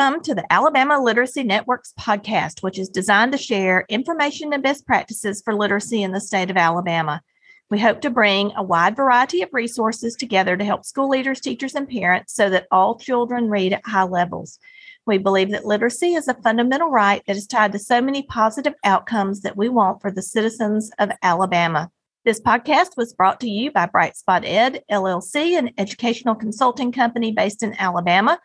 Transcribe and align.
Welcome 0.00 0.22
to 0.22 0.34
the 0.34 0.50
Alabama 0.50 0.98
Literacy 0.98 1.42
Networks 1.42 1.92
podcast, 2.00 2.62
which 2.62 2.78
is 2.78 2.88
designed 2.88 3.32
to 3.32 3.38
share 3.38 3.84
information 3.90 4.50
and 4.54 4.62
best 4.62 4.86
practices 4.86 5.42
for 5.44 5.54
literacy 5.54 6.02
in 6.02 6.12
the 6.12 6.22
state 6.22 6.48
of 6.48 6.56
Alabama. 6.56 7.20
We 7.68 7.78
hope 7.78 8.00
to 8.00 8.08
bring 8.08 8.50
a 8.56 8.62
wide 8.62 8.96
variety 8.96 9.42
of 9.42 9.50
resources 9.52 10.16
together 10.16 10.56
to 10.56 10.64
help 10.64 10.86
school 10.86 11.10
leaders, 11.10 11.38
teachers, 11.38 11.74
and 11.74 11.86
parents 11.86 12.32
so 12.32 12.48
that 12.48 12.66
all 12.70 12.96
children 12.96 13.50
read 13.50 13.74
at 13.74 13.86
high 13.86 14.04
levels. 14.04 14.58
We 15.04 15.18
believe 15.18 15.50
that 15.50 15.66
literacy 15.66 16.14
is 16.14 16.28
a 16.28 16.34
fundamental 16.42 16.88
right 16.88 17.22
that 17.26 17.36
is 17.36 17.46
tied 17.46 17.72
to 17.72 17.78
so 17.78 18.00
many 18.00 18.22
positive 18.22 18.72
outcomes 18.84 19.42
that 19.42 19.58
we 19.58 19.68
want 19.68 20.00
for 20.00 20.10
the 20.10 20.22
citizens 20.22 20.90
of 20.98 21.10
Alabama. 21.22 21.90
This 22.24 22.40
podcast 22.40 22.96
was 22.96 23.12
brought 23.12 23.38
to 23.40 23.50
you 23.50 23.70
by 23.70 23.84
Bright 23.84 24.16
Spot 24.16 24.46
Ed, 24.46 24.82
LLC, 24.90 25.58
an 25.58 25.72
educational 25.76 26.36
consulting 26.36 26.90
company 26.90 27.32
based 27.32 27.62
in 27.62 27.78
Alabama 27.78 28.38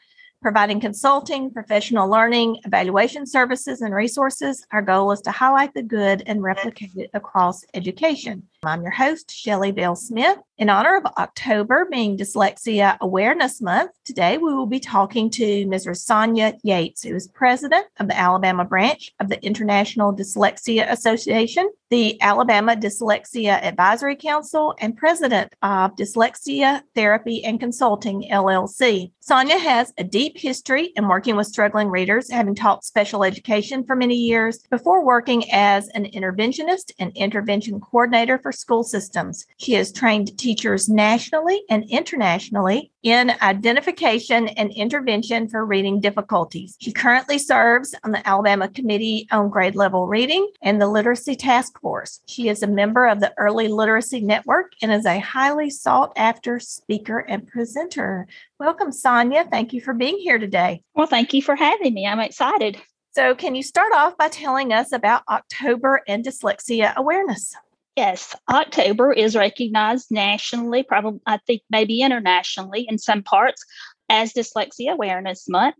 providing 0.45 0.80
consulting, 0.80 1.49
professional 1.49 2.08
learning, 2.08 2.55
evaluation 2.66 3.26
services, 3.26 3.81
and 3.81 3.95
resources. 3.95 4.63
Our 4.72 4.84
goal 4.84 5.12
is 5.12 5.20
to 5.22 5.31
highlight 5.31 5.73
the 5.73 5.81
good 5.81 6.22
and 6.27 6.44
replicate 6.44 6.91
it 6.95 7.09
across 7.16 7.66
education. 7.73 8.44
I'm 8.68 8.82
your 8.82 8.92
host, 8.92 9.32
Shelley 9.32 9.72
Bell 9.72 9.96
Smith. 9.96 10.38
In 10.58 10.70
honor 10.70 10.96
of 10.96 11.06
October 11.18 11.86
being 11.92 12.18
Dyslexia 12.18 12.98
Awareness 13.02 13.62
Month, 13.62 13.92
today 14.06 14.38
we 14.38 14.54
will 14.54 14.66
be 14.66 14.80
talking 14.80 15.30
to 15.32 15.66
Ms. 15.66 15.86
Sonia 16.02 16.54
Yates, 16.64 17.04
who 17.04 17.14
is 17.14 17.28
president 17.28 17.86
of 18.00 18.08
the 18.08 18.18
Alabama 18.18 18.64
branch 18.64 19.14
of 19.20 19.28
the 19.28 19.44
International 19.46 20.16
Dyslexia 20.16 20.90
Association, 20.90 21.70
the 21.90 22.20
Alabama 22.22 22.73
Dyslexia 22.76 23.62
Advisory 23.62 24.16
Council, 24.16 24.73
and 24.80 24.95
president 24.95 25.54
of 25.61 25.95
Dyslexia 25.98 26.82
Therapy 26.95 27.44
and 27.44 27.59
Consulting, 27.59 28.30
LLC. 28.32 29.11
Sonia 29.20 29.59
has 29.59 29.92
a 29.98 30.06
deep 30.06 30.38
history 30.38 30.94
in 30.95 31.09
working 31.09 31.36
with 31.36 31.48
struggling 31.48 31.89
readers, 31.89 32.32
having 32.32 32.56
taught 32.56 32.86
special 32.86 33.26
education 33.26 33.84
for 33.84 33.95
many 33.95 34.16
years 34.16 34.59
before 34.72 35.04
working 35.04 35.52
as 35.52 35.89
an 35.89 36.06
interventionist 36.06 36.92
and 36.98 37.11
intervention 37.16 37.82
coordinator 37.82 38.38
for 38.38 38.54
school 38.56 38.84
systems. 38.84 39.45
She 39.58 39.73
has 39.73 39.92
trained 39.92 40.38
teachers 40.38 40.89
nationally 40.89 41.64
and 41.70 41.84
internationally 41.89 42.92
in 43.03 43.31
identification 43.42 44.48
and 44.48 44.72
intervention 44.72 45.48
for 45.48 45.66
reading 45.66 46.02
difficulties. 46.02 46.76
She 46.80 46.92
currently 46.92 47.38
serves 47.38 47.94
on 48.03 48.11
the 48.11 48.28
Alabama 48.28 48.67
Committee 48.67 49.28
on 49.31 49.50
Grade 49.50 49.76
Level 49.76 50.08
Reading 50.08 50.50
and 50.61 50.81
the 50.81 50.88
Literacy 50.88 51.36
Task 51.36 51.80
Force. 51.81 52.22
She 52.28 52.50
is 52.50 52.64
a 52.64 52.67
member 52.67 53.06
of 53.06 53.20
the 53.20 53.33
Early 53.38 53.67
Literacy 53.67 54.22
Network 54.22 54.73
and 54.81 54.92
is 54.92 55.06
a 55.06 55.20
highly 55.20 55.70
sought 55.70 56.14
after 56.16 56.59
speaker 56.59 57.20
and 57.20 57.48
presenter. 57.48 58.28
Welcome, 58.59 58.92
Sonia. 58.92 59.45
Thank 59.52 59.73
you 59.73 59.81
for 59.81 59.94
being 59.94 60.17
here 60.17 60.39
today. 60.39 60.81
Well, 60.95 61.08
thank 61.08 61.33
you 61.33 61.42
for 61.42 61.56
having 61.56 61.94
me. 61.94 62.08
I'm 62.08 62.20
excited. 62.20 62.81
So, 63.16 63.33
can 63.33 63.56
you 63.56 63.64
start 63.64 63.94
off 63.94 64.17
by 64.17 64.28
telling 64.28 64.73
us 64.73 64.92
about 64.92 65.23
October 65.30 66.02
and 66.06 66.26
Dyslexia 66.26 66.94
Awareness? 66.95 67.56
Yes, 67.96 68.36
October 68.52 69.14
is 69.14 69.36
recognized 69.38 70.08
nationally, 70.12 70.84
probably, 70.84 71.22
I 71.26 71.38
think 71.48 71.62
maybe 71.70 72.02
internationally 72.02 72.86
in 72.90 72.98
some 72.98 73.24
parts, 73.24 73.64
as 74.10 74.34
Dyslexia 74.34 74.94
Awareness 74.94 75.48
Month. 75.48 75.78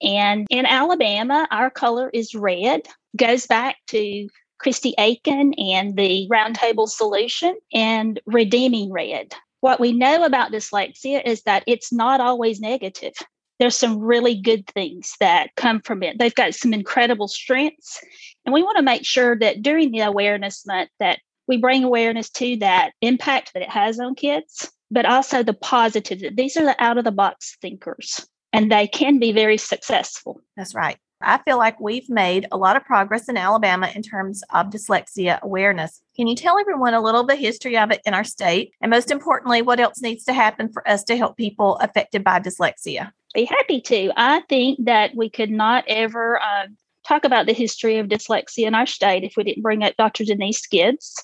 And 0.00 0.46
in 0.48 0.64
Alabama, 0.64 1.48
our 1.50 1.70
color 1.70 2.10
is 2.12 2.34
red, 2.34 2.82
goes 3.16 3.46
back 3.46 3.76
to 3.88 4.28
Christy 4.58 4.94
Aiken 4.98 5.54
and 5.54 5.96
the 5.96 6.28
Roundtable 6.30 6.88
Solution 6.88 7.56
and 7.72 8.20
Redeeming 8.26 8.92
Red. 8.92 9.34
What 9.60 9.80
we 9.80 9.92
know 9.92 10.24
about 10.24 10.52
dyslexia 10.52 11.26
is 11.26 11.42
that 11.42 11.64
it's 11.66 11.92
not 11.92 12.20
always 12.20 12.60
negative. 12.60 13.14
There's 13.58 13.76
some 13.76 13.98
really 13.98 14.34
good 14.34 14.66
things 14.68 15.14
that 15.18 15.50
come 15.56 15.80
from 15.80 16.02
it. 16.02 16.18
They've 16.18 16.34
got 16.34 16.54
some 16.54 16.74
incredible 16.74 17.26
strengths. 17.26 17.98
And 18.44 18.52
we 18.52 18.62
want 18.62 18.76
to 18.76 18.82
make 18.82 19.04
sure 19.04 19.36
that 19.38 19.62
during 19.62 19.90
the 19.90 20.00
awareness 20.00 20.66
month 20.66 20.90
that 21.00 21.20
we 21.48 21.56
bring 21.56 21.84
awareness 21.84 22.30
to 22.30 22.56
that 22.58 22.92
impact 23.00 23.52
that 23.54 23.62
it 23.62 23.70
has 23.70 23.98
on 24.00 24.14
kids, 24.14 24.70
but 24.90 25.06
also 25.06 25.42
the 25.42 25.54
positive. 25.54 26.36
These 26.36 26.56
are 26.56 26.64
the 26.64 26.82
out 26.82 26.98
of 26.98 27.04
the 27.04 27.12
box 27.12 27.56
thinkers, 27.60 28.26
and 28.52 28.70
they 28.70 28.86
can 28.86 29.18
be 29.18 29.32
very 29.32 29.58
successful. 29.58 30.40
That's 30.56 30.74
right. 30.74 30.96
I 31.22 31.38
feel 31.38 31.56
like 31.56 31.80
we've 31.80 32.10
made 32.10 32.46
a 32.52 32.58
lot 32.58 32.76
of 32.76 32.84
progress 32.84 33.28
in 33.28 33.38
Alabama 33.38 33.90
in 33.94 34.02
terms 34.02 34.42
of 34.52 34.66
dyslexia 34.66 35.40
awareness. 35.40 36.02
Can 36.14 36.26
you 36.26 36.36
tell 36.36 36.58
everyone 36.58 36.92
a 36.92 37.00
little 37.00 37.24
bit 37.24 37.38
history 37.38 37.78
of 37.78 37.90
it 37.90 38.02
in 38.04 38.12
our 38.12 38.24
state? 38.24 38.72
And 38.82 38.90
most 38.90 39.10
importantly, 39.10 39.62
what 39.62 39.80
else 39.80 40.02
needs 40.02 40.24
to 40.24 40.34
happen 40.34 40.70
for 40.70 40.86
us 40.86 41.04
to 41.04 41.16
help 41.16 41.38
people 41.38 41.76
affected 41.76 42.22
by 42.22 42.40
dyslexia? 42.40 43.12
Be 43.34 43.46
happy 43.46 43.80
to. 43.82 44.12
I 44.16 44.42
think 44.48 44.84
that 44.84 45.14
we 45.16 45.30
could 45.30 45.50
not 45.50 45.84
ever 45.88 46.40
uh, 46.40 46.66
talk 47.06 47.24
about 47.24 47.46
the 47.46 47.54
history 47.54 47.98
of 47.98 48.08
dyslexia 48.08 48.66
in 48.66 48.74
our 48.74 48.86
state 48.86 49.24
if 49.24 49.34
we 49.36 49.44
didn't 49.44 49.62
bring 49.62 49.82
up 49.84 49.96
Dr. 49.96 50.24
Denise 50.24 50.66
Gibbs 50.66 51.16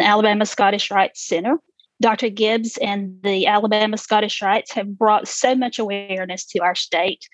the 0.00 0.06
Alabama 0.06 0.46
Scottish 0.46 0.90
Rites 0.90 1.26
Center. 1.26 1.58
Dr. 2.00 2.30
Gibbs 2.30 2.78
and 2.78 3.22
the 3.22 3.46
Alabama 3.46 3.98
Scottish 3.98 4.40
Rights 4.40 4.72
have 4.72 4.98
brought 4.98 5.28
so 5.28 5.54
much 5.54 5.78
awareness 5.78 6.46
to 6.46 6.60
our 6.60 6.74
state. 6.74 7.26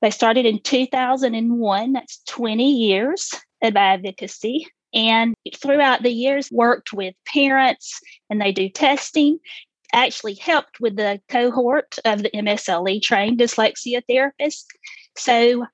They 0.00 0.10
started 0.10 0.46
in 0.46 0.60
2001, 0.60 1.92
that's 1.92 2.20
20 2.28 2.70
years 2.70 3.32
of 3.62 3.76
advocacy. 3.76 4.66
And 4.94 5.34
throughout 5.56 6.04
the 6.04 6.12
years, 6.12 6.48
worked 6.52 6.92
with 6.92 7.16
parents 7.26 7.98
and 8.30 8.40
they 8.40 8.52
do 8.52 8.68
testing, 8.68 9.40
actually 9.92 10.34
helped 10.34 10.78
with 10.78 10.94
the 10.94 11.20
cohort 11.28 11.98
of 12.04 12.22
the 12.22 12.30
MSLE 12.30 13.02
trained 13.02 13.40
dyslexia 13.40 14.02
therapists. 14.08 14.66
So 15.16 15.66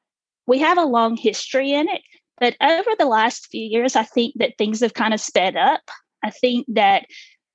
we 0.47 0.61
have 0.61 0.79
a 0.79 0.84
long 0.84 1.17
history 1.17 1.73
in 1.73 1.89
it. 1.89 2.00
But 2.39 2.56
over 2.62 2.91
the 2.99 3.05
last 3.05 3.49
few 3.50 3.61
years, 3.65 3.97
I 3.97 4.05
think 4.05 4.34
that 4.39 4.56
things 4.56 4.81
have 4.81 4.95
kind 4.95 5.12
of 5.12 5.21
sped 5.21 5.56
up. 5.56 5.83
I 6.22 6.31
think 6.31 6.66
that 6.69 7.06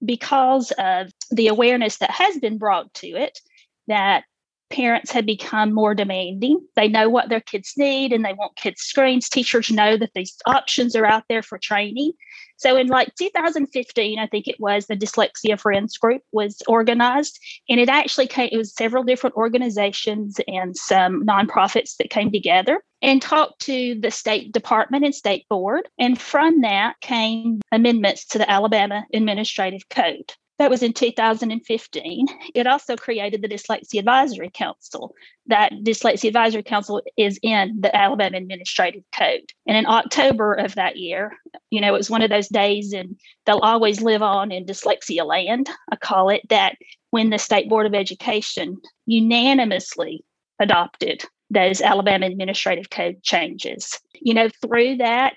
because 0.04 0.72
of 0.78 1.12
the 1.32 1.48
awareness 1.48 1.98
that 1.98 2.12
has 2.12 2.38
been 2.38 2.58
brought 2.58 2.94
to 2.96 3.08
it, 3.08 3.40
that 3.88 4.24
parents 4.70 5.12
have 5.12 5.26
become 5.26 5.74
more 5.74 5.94
demanding. 5.94 6.60
They 6.76 6.88
know 6.88 7.08
what 7.08 7.30
their 7.30 7.40
kids 7.40 7.74
need 7.78 8.12
and 8.12 8.26
they 8.26 8.34
want 8.34 8.56
kids 8.56 8.82
screens. 8.82 9.30
Teachers 9.30 9.72
know 9.72 9.96
that 9.96 10.12
these 10.16 10.36
options 10.46 10.96
are 10.96 11.06
out 11.06 11.24
there 11.30 11.44
for 11.44 11.58
training. 11.58 12.14
So 12.58 12.76
in 12.76 12.88
like 12.88 13.14
2015, 13.16 14.18
I 14.18 14.28
think 14.28 14.48
it 14.48 14.60
was 14.60 14.88
the 14.88 14.96
Dyslexia 14.96 15.60
Friends 15.60 15.98
group 15.98 16.22
was 16.32 16.62
organized 16.68 17.40
and 17.70 17.80
it 17.80 17.90
actually 17.90 18.28
came, 18.28 18.50
it 18.52 18.58
was 18.58 18.74
several 18.74 19.04
different 19.04 19.36
organizations 19.36 20.40
and 20.48 20.76
some 20.76 21.26
nonprofits 21.26 21.98
that 21.98 22.10
came 22.10 22.32
together 22.32 22.82
and 23.06 23.22
talked 23.22 23.62
to 23.62 23.96
the 24.02 24.10
state 24.10 24.52
department 24.52 25.06
and 25.06 25.14
state 25.14 25.48
board. 25.48 25.88
And 26.00 26.20
from 26.20 26.62
that 26.62 27.00
came 27.02 27.62
amendments 27.72 28.26
to 28.28 28.40
the 28.40 28.50
Alabama 28.50 29.06
Administrative 29.14 29.88
Code. 29.90 30.34
That 30.58 30.72
was 30.72 30.82
in 30.82 30.94
2015. 30.94 32.28
It 32.56 32.66
also 32.66 32.96
created 32.96 33.42
the 33.44 33.48
Dyslexia 33.48 34.00
Advisory 34.00 34.50
Council. 34.52 35.14
That 35.46 35.72
Dyslexia 35.84 36.30
Advisory 36.30 36.64
Council 36.64 37.04
is 37.16 37.38
in 37.44 37.78
the 37.80 37.96
Alabama 37.96 38.38
Administrative 38.38 39.04
Code. 39.14 39.52
And 39.68 39.78
in 39.78 39.86
October 39.86 40.54
of 40.54 40.74
that 40.76 40.96
year, 40.96 41.38
you 41.70 41.82
know, 41.82 41.90
it 41.94 41.98
was 41.98 42.10
one 42.10 42.24
of 42.24 42.32
those 42.32 42.48
days, 42.48 42.92
and 42.92 43.20
they'll 43.46 43.60
always 43.60 44.02
live 44.02 44.24
on 44.24 44.52
in 44.52 44.66
dyslexia 44.66 45.26
land, 45.26 45.70
I 45.92 45.98
call 45.98 46.30
it, 46.30 46.42
that 46.50 46.76
when 47.12 47.30
the 47.30 47.38
State 47.38 47.70
Board 47.70 47.86
of 47.86 47.94
Education 47.94 48.78
unanimously 49.06 50.24
adopted 50.58 51.26
those 51.50 51.82
Alabama 51.82 52.26
Administrative 52.26 52.90
Code 52.90 53.22
changes. 53.24 54.00
You 54.14 54.34
know, 54.34 54.50
through 54.62 54.98
that, 54.98 55.36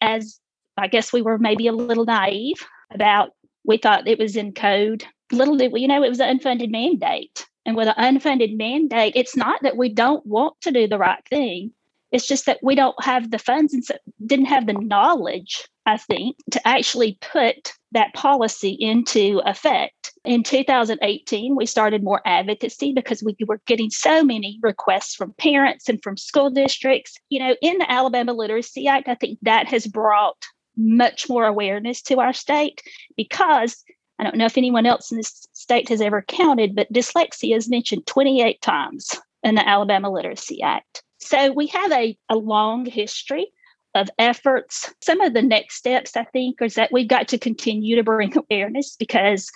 as 0.00 0.40
I 0.76 0.86
guess 0.88 1.12
we 1.12 1.22
were 1.22 1.38
maybe 1.38 1.66
a 1.66 1.72
little 1.72 2.04
naive 2.04 2.64
about 2.92 3.32
we 3.64 3.76
thought 3.76 4.08
it 4.08 4.18
was 4.18 4.36
in 4.36 4.52
code. 4.52 5.04
Little 5.32 5.56
did 5.56 5.72
we, 5.72 5.82
you 5.82 5.88
know, 5.88 6.02
it 6.02 6.08
was 6.08 6.20
an 6.20 6.38
unfunded 6.38 6.70
mandate. 6.70 7.46
And 7.66 7.76
with 7.76 7.88
an 7.88 8.18
unfunded 8.18 8.56
mandate, 8.56 9.12
it's 9.14 9.36
not 9.36 9.62
that 9.62 9.76
we 9.76 9.90
don't 9.90 10.24
want 10.26 10.60
to 10.62 10.70
do 10.70 10.88
the 10.88 10.98
right 10.98 11.22
thing. 11.28 11.72
It's 12.10 12.26
just 12.26 12.46
that 12.46 12.58
we 12.62 12.74
don't 12.74 13.00
have 13.04 13.30
the 13.30 13.38
funds 13.38 13.72
and 13.72 13.84
didn't 14.26 14.46
have 14.46 14.66
the 14.66 14.72
knowledge, 14.72 15.68
I 15.86 15.98
think, 15.98 16.36
to 16.50 16.66
actually 16.66 17.18
put 17.20 17.72
that 17.92 18.14
policy 18.14 18.70
into 18.70 19.40
effect. 19.44 20.12
In 20.24 20.42
2018, 20.42 21.56
we 21.56 21.66
started 21.66 22.04
more 22.04 22.20
advocacy 22.24 22.92
because 22.92 23.22
we 23.22 23.36
were 23.46 23.60
getting 23.66 23.90
so 23.90 24.22
many 24.22 24.58
requests 24.62 25.14
from 25.14 25.34
parents 25.34 25.88
and 25.88 26.02
from 26.02 26.16
school 26.16 26.50
districts. 26.50 27.16
You 27.30 27.40
know, 27.40 27.56
in 27.62 27.78
the 27.78 27.90
Alabama 27.90 28.32
Literacy 28.32 28.86
Act, 28.86 29.08
I 29.08 29.14
think 29.14 29.38
that 29.42 29.66
has 29.68 29.86
brought 29.86 30.44
much 30.76 31.28
more 31.28 31.46
awareness 31.46 32.00
to 32.02 32.20
our 32.20 32.32
state 32.32 32.82
because 33.16 33.82
I 34.18 34.24
don't 34.24 34.36
know 34.36 34.46
if 34.46 34.58
anyone 34.58 34.86
else 34.86 35.10
in 35.10 35.16
this 35.16 35.46
state 35.52 35.88
has 35.88 36.00
ever 36.00 36.22
counted, 36.22 36.74
but 36.74 36.92
dyslexia 36.92 37.56
is 37.56 37.70
mentioned 37.70 38.06
28 38.06 38.60
times 38.60 39.10
in 39.42 39.54
the 39.54 39.66
Alabama 39.66 40.10
Literacy 40.10 40.62
Act. 40.62 41.02
So 41.18 41.52
we 41.52 41.68
have 41.68 41.90
a, 41.92 42.16
a 42.28 42.36
long 42.36 42.84
history 42.84 43.50
of 43.94 44.08
efforts. 44.18 44.92
Some 45.02 45.20
of 45.20 45.34
the 45.34 45.42
next 45.42 45.76
steps, 45.76 46.16
I 46.16 46.24
think, 46.24 46.62
is 46.62 46.74
that 46.74 46.92
we've 46.92 47.08
got 47.08 47.28
to 47.28 47.38
continue 47.38 47.96
to 47.96 48.04
bring 48.04 48.32
awareness 48.36 48.96
because 48.96 49.50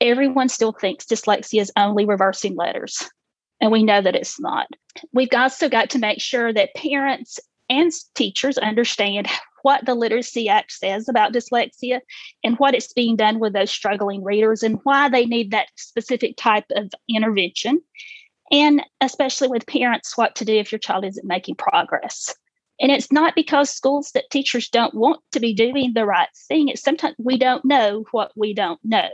everyone 0.00 0.48
still 0.48 0.72
thinks 0.72 1.06
dyslexia 1.06 1.60
is 1.60 1.72
only 1.76 2.04
reversing 2.04 2.56
letters. 2.56 3.08
And 3.60 3.72
we 3.72 3.82
know 3.82 4.02
that 4.02 4.16
it's 4.16 4.38
not. 4.40 4.66
We've 5.12 5.28
also 5.34 5.68
got 5.68 5.90
to 5.90 5.98
make 5.98 6.20
sure 6.20 6.52
that 6.52 6.74
parents 6.74 7.40
and 7.68 7.90
teachers 8.14 8.58
understand 8.58 9.28
what 9.62 9.84
the 9.84 9.94
Literacy 9.94 10.48
Act 10.48 10.70
says 10.72 11.08
about 11.08 11.32
dyslexia 11.32 12.00
and 12.44 12.56
what 12.58 12.74
it's 12.74 12.92
being 12.92 13.16
done 13.16 13.40
with 13.40 13.52
those 13.52 13.70
struggling 13.70 14.22
readers 14.22 14.62
and 14.62 14.78
why 14.84 15.08
they 15.08 15.26
need 15.26 15.50
that 15.50 15.68
specific 15.76 16.36
type 16.36 16.66
of 16.76 16.92
intervention. 17.08 17.80
And 18.52 18.82
especially 19.00 19.48
with 19.48 19.66
parents, 19.66 20.16
what 20.16 20.36
to 20.36 20.44
do 20.44 20.52
if 20.52 20.70
your 20.70 20.78
child 20.78 21.04
isn't 21.04 21.26
making 21.26 21.56
progress. 21.56 22.32
And 22.80 22.92
it's 22.92 23.10
not 23.10 23.34
because 23.34 23.70
schools 23.70 24.10
that 24.12 24.30
teachers 24.30 24.68
don't 24.68 24.94
want 24.94 25.20
to 25.32 25.40
be 25.40 25.54
doing 25.54 25.92
the 25.94 26.04
right 26.04 26.28
thing. 26.48 26.68
It's 26.68 26.82
sometimes 26.82 27.14
we 27.18 27.38
don't 27.38 27.64
know 27.64 28.04
what 28.10 28.32
we 28.36 28.52
don't 28.52 28.80
know. 28.84 29.08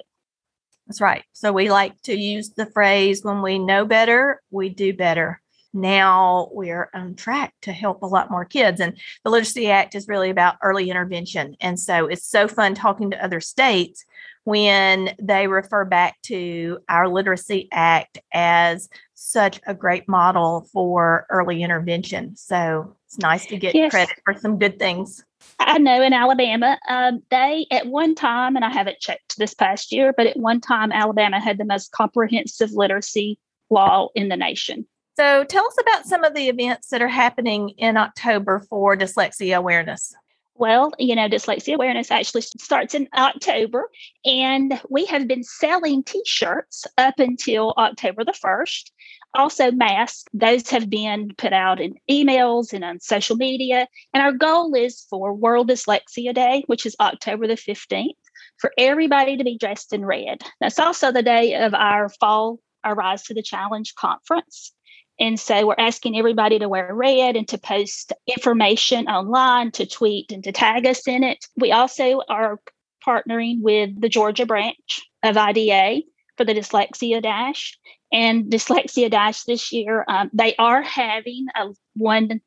That's 0.86 1.00
right. 1.00 1.22
So 1.32 1.52
we 1.52 1.70
like 1.70 2.00
to 2.02 2.14
use 2.14 2.50
the 2.50 2.66
phrase 2.66 3.22
when 3.22 3.40
we 3.40 3.58
know 3.58 3.84
better, 3.84 4.42
we 4.50 4.68
do 4.68 4.92
better. 4.92 5.40
Now 5.72 6.50
we're 6.52 6.90
on 6.92 7.14
track 7.14 7.54
to 7.62 7.72
help 7.72 8.02
a 8.02 8.06
lot 8.06 8.30
more 8.30 8.44
kids. 8.44 8.80
And 8.80 8.98
the 9.24 9.30
Literacy 9.30 9.70
Act 9.70 9.94
is 9.94 10.08
really 10.08 10.28
about 10.28 10.56
early 10.62 10.90
intervention. 10.90 11.56
And 11.60 11.80
so 11.80 12.06
it's 12.06 12.26
so 12.26 12.46
fun 12.46 12.74
talking 12.74 13.10
to 13.10 13.24
other 13.24 13.40
states 13.40 14.04
when 14.44 15.14
they 15.22 15.46
refer 15.46 15.84
back 15.84 16.20
to 16.22 16.80
our 16.88 17.08
Literacy 17.08 17.68
Act 17.72 18.18
as 18.32 18.88
such 19.22 19.60
a 19.66 19.74
great 19.74 20.08
model 20.08 20.68
for 20.72 21.26
early 21.30 21.62
intervention. 21.62 22.36
So 22.36 22.96
it's 23.06 23.18
nice 23.18 23.46
to 23.46 23.56
get 23.56 23.74
yes. 23.74 23.90
credit 23.90 24.16
for 24.24 24.34
some 24.34 24.58
good 24.58 24.78
things. 24.78 25.24
I 25.58 25.78
know 25.78 26.02
in 26.02 26.12
Alabama, 26.12 26.78
um, 26.88 27.22
they 27.30 27.66
at 27.70 27.86
one 27.86 28.14
time, 28.14 28.56
and 28.56 28.64
I 28.64 28.70
haven't 28.70 29.00
checked 29.00 29.36
this 29.38 29.54
past 29.54 29.92
year, 29.92 30.12
but 30.16 30.26
at 30.26 30.36
one 30.36 30.60
time, 30.60 30.92
Alabama 30.92 31.40
had 31.40 31.58
the 31.58 31.64
most 31.64 31.92
comprehensive 31.92 32.72
literacy 32.72 33.38
law 33.70 34.08
in 34.14 34.28
the 34.28 34.36
nation. 34.36 34.86
So 35.16 35.44
tell 35.44 35.66
us 35.66 35.76
about 35.80 36.06
some 36.06 36.24
of 36.24 36.34
the 36.34 36.48
events 36.48 36.88
that 36.88 37.02
are 37.02 37.08
happening 37.08 37.70
in 37.70 37.96
October 37.96 38.60
for 38.60 38.96
dyslexia 38.96 39.56
awareness. 39.56 40.14
Well, 40.54 40.92
you 40.98 41.16
know, 41.16 41.28
dyslexia 41.28 41.74
awareness 41.74 42.10
actually 42.10 42.42
starts 42.42 42.94
in 42.94 43.08
October, 43.14 43.90
and 44.24 44.80
we 44.90 45.06
have 45.06 45.26
been 45.26 45.42
selling 45.42 46.04
t 46.04 46.22
shirts 46.26 46.86
up 46.98 47.18
until 47.18 47.74
October 47.78 48.24
the 48.24 48.32
1st. 48.32 48.90
Also, 49.34 49.70
masks, 49.72 50.24
those 50.34 50.68
have 50.68 50.90
been 50.90 51.30
put 51.38 51.54
out 51.54 51.80
in 51.80 51.94
emails 52.10 52.74
and 52.74 52.84
on 52.84 53.00
social 53.00 53.34
media. 53.34 53.88
And 54.12 54.22
our 54.22 54.32
goal 54.32 54.74
is 54.74 55.06
for 55.08 55.32
World 55.32 55.70
Dyslexia 55.70 56.34
Day, 56.34 56.64
which 56.66 56.84
is 56.84 56.94
October 57.00 57.46
the 57.46 57.54
15th, 57.54 58.10
for 58.58 58.70
everybody 58.76 59.38
to 59.38 59.44
be 59.44 59.56
dressed 59.56 59.94
in 59.94 60.04
red. 60.04 60.42
That's 60.60 60.78
also 60.78 61.10
the 61.10 61.22
day 61.22 61.54
of 61.54 61.72
our 61.72 62.10
fall, 62.20 62.60
our 62.84 62.94
Rise 62.94 63.22
to 63.24 63.34
the 63.34 63.42
Challenge 63.42 63.94
conference. 63.94 64.74
And 65.20 65.38
so 65.38 65.66
we're 65.66 65.74
asking 65.78 66.18
everybody 66.18 66.58
to 66.58 66.68
wear 66.68 66.94
red 66.94 67.36
and 67.36 67.46
to 67.48 67.58
post 67.58 68.12
information 68.26 69.06
online, 69.06 69.70
to 69.72 69.86
tweet 69.86 70.32
and 70.32 70.42
to 70.44 70.52
tag 70.52 70.86
us 70.86 71.06
in 71.06 71.22
it. 71.22 71.46
We 71.56 71.70
also 71.70 72.22
are 72.28 72.58
partnering 73.06 73.60
with 73.60 74.00
the 74.00 74.08
Georgia 74.08 74.46
branch 74.46 75.00
of 75.22 75.36
IDA 75.36 76.02
for 76.36 76.44
the 76.44 76.54
Dyslexia 76.54 77.22
Dash 77.22 77.78
and 78.12 78.44
Dyslexia 78.44 79.10
Dash 79.10 79.42
this 79.44 79.72
year, 79.72 80.04
um, 80.06 80.30
they 80.32 80.54
are 80.56 80.82
having 80.82 81.46
a 81.56 81.68
one 81.94 82.40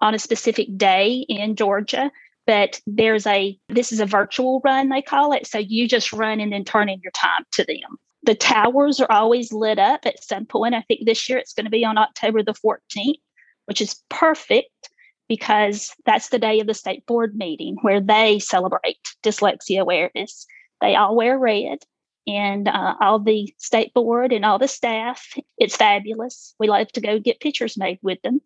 on 0.00 0.14
a 0.14 0.18
specific 0.18 0.68
day 0.76 1.26
in 1.28 1.56
Georgia, 1.56 2.12
but 2.46 2.80
there's 2.86 3.26
a 3.26 3.58
this 3.68 3.90
is 3.90 3.98
a 3.98 4.06
virtual 4.06 4.60
run 4.64 4.88
they 4.88 5.02
call 5.02 5.32
it. 5.32 5.46
So 5.46 5.58
you 5.58 5.88
just 5.88 6.12
run 6.12 6.38
and 6.38 6.52
then 6.52 6.64
turn 6.64 6.88
in 6.88 7.00
your 7.00 7.10
time 7.10 7.44
to 7.52 7.64
them. 7.64 7.98
The 8.28 8.34
towers 8.34 9.00
are 9.00 9.10
always 9.10 9.54
lit 9.54 9.78
up 9.78 10.04
at 10.04 10.22
some 10.22 10.44
point. 10.44 10.74
I 10.74 10.82
think 10.82 11.06
this 11.06 11.30
year 11.30 11.38
it's 11.38 11.54
going 11.54 11.64
to 11.64 11.70
be 11.70 11.86
on 11.86 11.96
October 11.96 12.42
the 12.42 12.52
14th, 12.52 13.22
which 13.64 13.80
is 13.80 14.02
perfect 14.10 14.90
because 15.30 15.94
that's 16.04 16.28
the 16.28 16.38
day 16.38 16.60
of 16.60 16.66
the 16.66 16.74
state 16.74 17.06
board 17.06 17.34
meeting 17.36 17.78
where 17.80 18.02
they 18.02 18.38
celebrate 18.38 18.98
dyslexia 19.22 19.80
awareness. 19.80 20.46
They 20.82 20.94
all 20.94 21.16
wear 21.16 21.38
red 21.38 21.78
and 22.26 22.68
uh, 22.68 22.96
all 23.00 23.18
the 23.18 23.50
state 23.56 23.94
board 23.94 24.34
and 24.34 24.44
all 24.44 24.58
the 24.58 24.68
staff. 24.68 25.32
It's 25.56 25.76
fabulous. 25.76 26.54
We 26.60 26.68
love 26.68 26.92
to 26.92 27.00
go 27.00 27.18
get 27.18 27.40
pictures 27.40 27.78
made 27.78 27.98
with 28.02 28.20
them. 28.20 28.42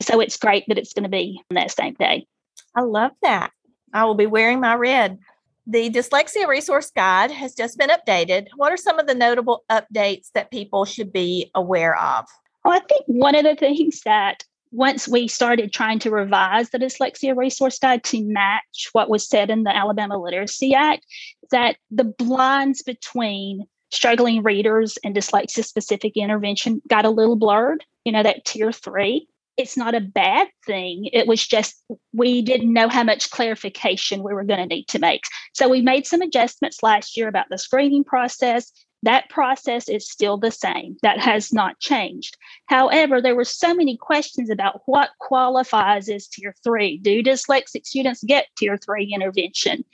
So 0.00 0.20
it's 0.20 0.36
great 0.36 0.62
that 0.68 0.78
it's 0.78 0.92
going 0.92 1.02
to 1.02 1.08
be 1.08 1.42
on 1.50 1.56
that 1.56 1.72
same 1.72 1.94
day. 1.94 2.28
I 2.76 2.82
love 2.82 3.10
that. 3.22 3.50
I 3.92 4.04
will 4.04 4.14
be 4.14 4.26
wearing 4.26 4.60
my 4.60 4.76
red. 4.76 5.18
The 5.66 5.90
Dyslexia 5.90 6.46
Resource 6.46 6.90
Guide 6.90 7.30
has 7.30 7.54
just 7.54 7.78
been 7.78 7.90
updated. 7.90 8.48
What 8.56 8.70
are 8.72 8.76
some 8.76 8.98
of 8.98 9.06
the 9.06 9.14
notable 9.14 9.64
updates 9.70 10.30
that 10.34 10.50
people 10.50 10.84
should 10.84 11.12
be 11.12 11.50
aware 11.54 11.98
of? 11.98 12.26
Well, 12.64 12.74
I 12.74 12.80
think 12.80 13.04
one 13.06 13.34
of 13.34 13.44
the 13.44 13.56
things 13.56 14.02
that 14.04 14.44
once 14.72 15.08
we 15.08 15.28
started 15.28 15.72
trying 15.72 16.00
to 16.00 16.10
revise 16.10 16.70
the 16.70 16.78
dyslexia 16.78 17.36
resource 17.36 17.78
guide 17.78 18.02
to 18.04 18.24
match 18.24 18.88
what 18.92 19.08
was 19.08 19.26
said 19.26 19.48
in 19.48 19.62
the 19.62 19.74
Alabama 19.74 20.18
Literacy 20.18 20.74
Act, 20.74 21.06
that 21.50 21.76
the 21.90 22.04
blinds 22.04 22.82
between 22.82 23.64
struggling 23.90 24.42
readers 24.42 24.98
and 25.04 25.14
dyslexia 25.14 25.64
specific 25.64 26.16
intervention 26.16 26.82
got 26.88 27.04
a 27.04 27.10
little 27.10 27.36
blurred, 27.36 27.84
you 28.04 28.12
know, 28.12 28.22
that 28.22 28.44
tier 28.44 28.72
three. 28.72 29.28
It's 29.56 29.76
not 29.76 29.94
a 29.94 30.00
bad 30.00 30.48
thing. 30.66 31.08
It 31.12 31.26
was 31.26 31.46
just 31.46 31.80
we 32.12 32.42
didn't 32.42 32.72
know 32.72 32.88
how 32.88 33.04
much 33.04 33.30
clarification 33.30 34.22
we 34.22 34.34
were 34.34 34.44
going 34.44 34.60
to 34.60 34.74
need 34.74 34.88
to 34.88 34.98
make. 34.98 35.22
So 35.52 35.68
we 35.68 35.80
made 35.80 36.06
some 36.06 36.22
adjustments 36.22 36.82
last 36.82 37.16
year 37.16 37.28
about 37.28 37.46
the 37.50 37.58
screening 37.58 38.04
process 38.04 38.72
that 39.04 39.28
process 39.28 39.88
is 39.88 40.10
still 40.10 40.36
the 40.36 40.50
same. 40.50 40.96
That 41.02 41.18
has 41.18 41.52
not 41.52 41.78
changed. 41.78 42.36
However, 42.66 43.20
there 43.20 43.36
were 43.36 43.44
so 43.44 43.74
many 43.74 43.96
questions 43.96 44.50
about 44.50 44.80
what 44.86 45.10
qualifies 45.20 46.08
as 46.08 46.26
tier 46.26 46.54
three. 46.64 46.98
Do 46.98 47.22
dyslexic 47.22 47.86
students 47.86 48.24
get 48.24 48.46
tier 48.56 48.76
three 48.76 49.12
intervention? 49.14 49.84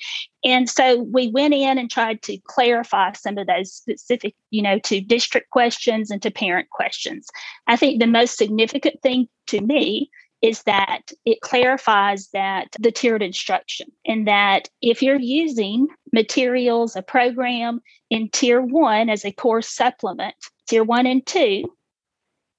And 0.44 0.70
so 0.70 1.02
we 1.02 1.28
went 1.28 1.54
in 1.54 1.76
and 1.76 1.90
tried 1.90 2.22
to 2.22 2.38
clarify 2.46 3.12
some 3.12 3.36
of 3.36 3.46
those 3.46 3.72
specific, 3.72 4.34
you 4.50 4.62
know, 4.62 4.78
to 4.80 5.00
district 5.00 5.50
questions 5.50 6.10
and 6.10 6.22
to 6.22 6.30
parent 6.30 6.70
questions. 6.70 7.28
I 7.66 7.76
think 7.76 8.00
the 8.00 8.06
most 8.06 8.38
significant 8.38 9.02
thing 9.02 9.28
to 9.48 9.60
me 9.60 10.10
is 10.42 10.62
that 10.62 11.12
it 11.24 11.40
clarifies 11.42 12.28
that 12.32 12.68
the 12.78 12.90
tiered 12.90 13.22
instruction 13.22 13.88
and 14.06 14.26
that 14.26 14.68
if 14.80 15.02
you're 15.02 15.20
using 15.20 15.86
materials, 16.12 16.96
a 16.96 17.02
program 17.02 17.80
in 18.08 18.28
tier 18.30 18.60
one 18.60 19.10
as 19.10 19.24
a 19.24 19.32
course 19.32 19.68
supplement, 19.68 20.34
tier 20.68 20.84
one 20.84 21.06
and 21.06 21.26
two, 21.26 21.64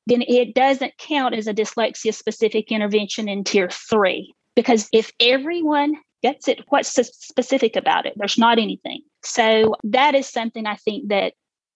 then 0.08 0.24
it 0.28 0.54
doesn't 0.54 0.98
count 0.98 1.36
as 1.36 1.48
a 1.48 1.54
dyslexia 1.54 2.14
specific 2.14 2.72
intervention 2.72 3.28
in 3.28 3.44
tier 3.44 3.70
three. 3.70 4.34
Because 4.56 4.90
if 4.92 5.12
everyone 5.20 5.96
gets 6.22 6.48
it, 6.48 6.62
what's 6.70 6.90
specific 6.90 7.76
about 7.76 8.06
it? 8.06 8.14
There's 8.16 8.38
not 8.38 8.60
anything. 8.60 9.02
So 9.24 9.76
that 9.84 10.16
is 10.16 10.28
something 10.28 10.66
I 10.66 10.76
think 10.76 11.10
that 11.10 11.34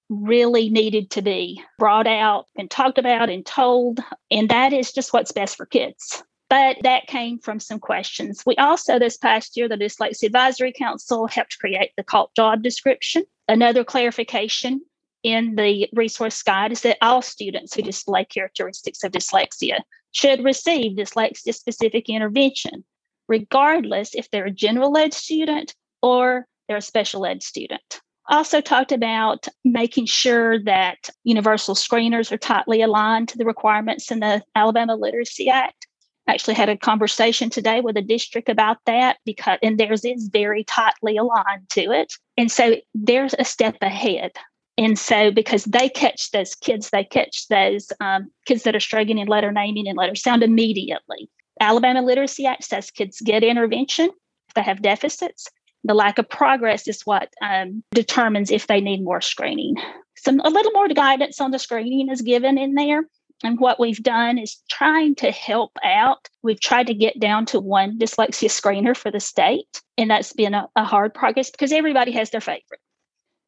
really 0.09 0.69
needed 0.69 1.09
to 1.11 1.21
be 1.21 1.61
brought 1.79 2.07
out 2.07 2.45
and 2.57 2.69
talked 2.69 2.97
about 2.97 3.29
and 3.29 3.45
told. 3.45 3.99
And 4.29 4.49
that 4.49 4.73
is 4.73 4.91
just 4.91 5.13
what's 5.13 5.31
best 5.31 5.55
for 5.57 5.65
kids. 5.65 6.23
But 6.49 6.77
that 6.83 7.07
came 7.07 7.39
from 7.39 7.59
some 7.59 7.79
questions. 7.79 8.43
We 8.45 8.55
also, 8.57 8.99
this 8.99 9.17
past 9.17 9.57
year, 9.57 9.67
the 9.67 9.77
Dyslexia 9.77 10.27
Advisory 10.27 10.73
Council 10.73 11.27
helped 11.27 11.57
create 11.59 11.91
the 11.97 12.03
CALT 12.03 12.35
job 12.35 12.61
description. 12.61 13.23
Another 13.47 13.83
clarification 13.83 14.81
in 15.23 15.55
the 15.55 15.89
resource 15.93 16.43
guide 16.43 16.71
is 16.71 16.81
that 16.81 16.99
all 17.01 17.23
students 17.23 17.73
who 17.73 17.81
display 17.81 18.25
characteristics 18.25 19.03
of 19.03 19.11
dyslexia 19.11 19.79
should 20.11 20.43
receive 20.43 20.95
dyslexia 20.95 21.53
specific 21.53 22.09
intervention, 22.09 22.85
regardless 23.27 24.13
if 24.13 24.29
they're 24.29 24.45
a 24.45 24.51
general 24.51 24.95
ed 24.95 25.15
student 25.15 25.73
or 26.03 26.45
they're 26.67 26.77
a 26.77 26.81
special 26.81 27.25
ed 27.25 27.41
student 27.41 28.01
also 28.27 28.61
talked 28.61 28.91
about 28.91 29.47
making 29.63 30.05
sure 30.05 30.61
that 30.63 31.09
universal 31.23 31.75
screeners 31.75 32.31
are 32.31 32.37
tightly 32.37 32.81
aligned 32.81 33.29
to 33.29 33.37
the 33.37 33.45
requirements 33.45 34.11
in 34.11 34.19
the 34.19 34.41
Alabama 34.55 34.95
Literacy 34.95 35.49
Act. 35.49 35.87
Actually 36.27 36.55
had 36.55 36.69
a 36.69 36.77
conversation 36.77 37.51
today 37.51 37.81
with 37.81 37.97
a 37.97 38.01
district 38.01 38.49
about 38.49 38.77
that 38.87 39.17
because 39.25 39.59
and 39.61 39.79
theirs 39.79 40.03
is 40.03 40.29
very 40.33 40.63
tightly 40.63 41.17
aligned 41.17 41.69
to 41.69 41.91
it. 41.91 42.13
And 42.35 42.51
so 42.51 42.77
there's 42.95 43.35
a 43.37 43.45
step 43.45 43.77
ahead. 43.81 44.31
And 44.77 44.97
so 44.97 45.31
because 45.31 45.65
they 45.65 45.87
catch 45.87 46.31
those 46.31 46.55
kids, 46.55 46.89
they 46.89 47.03
catch 47.03 47.47
those 47.47 47.91
um, 48.01 48.31
kids 48.45 48.63
that 48.63 48.75
are 48.75 48.79
struggling 48.79 49.19
in 49.19 49.27
letter 49.27 49.51
naming 49.51 49.87
and 49.87 49.97
letter 49.97 50.15
sound 50.15 50.41
immediately. 50.41 51.29
Alabama 51.61 52.01
Literacy 52.01 52.45
Act 52.45 52.63
says 52.63 52.91
kids 52.91 53.21
get 53.21 53.43
intervention 53.43 54.09
if 54.49 54.53
they 54.55 54.63
have 54.63 54.81
deficits 54.81 55.47
the 55.85 55.93
lack 55.93 56.17
of 56.17 56.27
progress 56.27 56.87
is 56.87 57.03
what 57.03 57.29
um, 57.41 57.83
determines 57.91 58.51
if 58.51 58.67
they 58.67 58.81
need 58.81 59.03
more 59.03 59.21
screening. 59.21 59.75
Some 60.17 60.39
a 60.41 60.49
little 60.49 60.71
more 60.71 60.87
guidance 60.89 61.39
on 61.39 61.51
the 61.51 61.59
screening 61.59 62.09
is 62.09 62.21
given 62.21 62.57
in 62.57 62.73
there. 62.73 63.03
And 63.43 63.59
what 63.59 63.79
we've 63.79 64.01
done 64.01 64.37
is 64.39 64.57
trying 64.69 65.13
to 65.15 65.29
help 65.29 65.77
out. 65.83 66.27
We've 66.41 66.59
tried 66.59 66.87
to 66.87 66.93
get 66.93 67.19
down 67.19 67.45
to 67.47 67.59
one 67.59 67.99
dyslexia 67.99 68.49
screener 68.49 68.95
for 68.97 69.11
the 69.11 69.19
state, 69.19 69.81
and 69.97 70.09
that's 70.09 70.33
been 70.33 70.53
a, 70.53 70.67
a 70.75 70.83
hard 70.85 71.13
progress 71.13 71.51
because 71.51 71.71
everybody 71.71 72.11
has 72.13 72.29
their 72.31 72.41
favorite. 72.41 72.79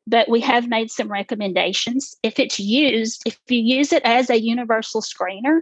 but 0.07 0.29
we 0.29 0.39
have 0.39 0.69
made 0.69 0.89
some 0.89 1.11
recommendations. 1.11 2.15
If 2.23 2.39
it's 2.39 2.59
used, 2.59 3.21
if 3.25 3.37
you 3.49 3.59
use 3.59 3.91
it 3.91 4.01
as 4.05 4.29
a 4.29 4.39
universal 4.39 5.01
screener, 5.01 5.59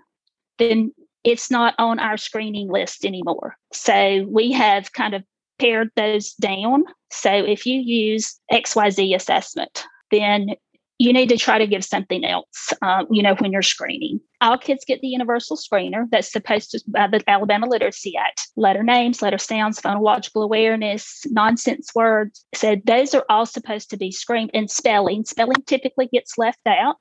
then 0.59 0.93
it's 1.23 1.49
not 1.49 1.73
on 1.79 1.97
our 1.99 2.17
screening 2.17 2.69
list 2.69 3.03
anymore. 3.03 3.57
So 3.73 4.25
we 4.29 4.51
have 4.51 4.93
kind 4.93 5.15
of 5.15 5.23
pared 5.59 5.89
those 5.95 6.33
down. 6.33 6.85
So 7.11 7.31
if 7.31 7.65
you 7.65 7.79
use 7.79 8.39
XYZ 8.51 9.15
assessment, 9.15 9.85
then 10.11 10.55
you 10.97 11.11
need 11.11 11.29
to 11.29 11.37
try 11.37 11.57
to 11.57 11.67
give 11.67 11.83
something 11.83 12.23
else, 12.23 12.73
uh, 12.81 13.03
you 13.11 13.21
know, 13.21 13.35
when 13.35 13.51
you're 13.51 13.61
screening. 13.61 14.21
All 14.39 14.57
kids 14.57 14.85
get 14.85 15.01
the 15.01 15.07
universal 15.07 15.57
screener 15.57 16.05
that's 16.09 16.31
supposed 16.31 16.71
to, 16.71 16.81
by 16.87 17.07
the 17.07 17.21
Alabama 17.27 17.67
Literacy 17.67 18.15
Act, 18.17 18.47
letter 18.55 18.83
names, 18.83 19.21
letter 19.21 19.37
sounds, 19.37 19.81
phonological 19.81 20.43
awareness, 20.43 21.23
nonsense 21.29 21.89
words. 21.93 22.45
So 22.53 22.77
those 22.85 23.13
are 23.13 23.25
all 23.29 23.45
supposed 23.45 23.89
to 23.89 23.97
be 23.97 24.11
screened 24.11 24.51
and 24.53 24.71
spelling. 24.71 25.25
Spelling 25.25 25.63
typically 25.65 26.07
gets 26.07 26.37
left 26.37 26.65
out. 26.65 26.97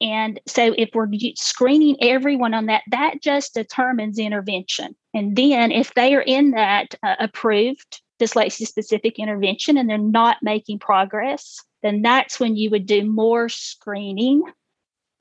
And 0.00 0.40
so 0.46 0.74
if 0.76 0.90
we're 0.92 1.08
screening 1.36 1.96
everyone 2.02 2.52
on 2.54 2.66
that, 2.66 2.82
that 2.90 3.22
just 3.22 3.54
determines 3.54 4.18
intervention. 4.18 4.94
And 5.14 5.36
then 5.36 5.72
if 5.72 5.94
they 5.94 6.14
are 6.14 6.22
in 6.22 6.50
that 6.50 6.94
uh, 7.02 7.16
approved 7.18 8.02
dyslexia 8.20 8.66
specific 8.66 9.18
intervention 9.18 9.76
and 9.76 9.88
they're 9.88 9.98
not 9.98 10.38
making 10.42 10.78
progress, 10.78 11.58
then 11.82 12.02
that's 12.02 12.38
when 12.38 12.56
you 12.56 12.70
would 12.70 12.86
do 12.86 13.04
more 13.04 13.48
screening, 13.48 14.42